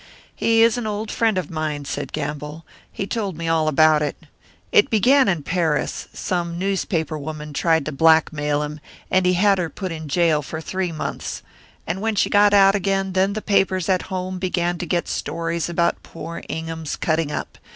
"He 0.35 0.63
is 0.63 0.79
an 0.79 0.87
old 0.87 1.11
friend 1.11 1.37
of 1.37 1.51
mine," 1.51 1.85
said 1.85 2.11
Gamble; 2.11 2.65
"he 2.91 3.05
told 3.05 3.37
me 3.37 3.47
all 3.47 3.67
about 3.67 4.01
it. 4.01 4.15
It 4.71 4.89
began 4.89 5.27
in 5.27 5.43
Paris 5.43 6.07
some 6.11 6.57
newspaper 6.57 7.19
woman 7.19 7.53
tried 7.53 7.85
to 7.85 7.91
blackmail 7.91 8.63
him, 8.63 8.79
and 9.11 9.27
he 9.27 9.33
had 9.33 9.59
her 9.59 9.69
put 9.69 9.91
in 9.91 10.07
jail 10.07 10.41
for 10.41 10.59
three 10.59 10.91
months. 10.91 11.43
And 11.85 12.01
when 12.01 12.15
she 12.15 12.31
got 12.31 12.51
out 12.51 12.73
again, 12.73 13.13
then 13.13 13.33
the 13.33 13.43
papers 13.43 13.87
at 13.89 14.01
home 14.09 14.39
began 14.39 14.79
to 14.79 14.87
get 14.87 15.07
stories 15.07 15.69
about 15.69 16.01
poor 16.01 16.41
Ingham's 16.49 16.95
cutting 16.95 17.31
up. 17.31 17.59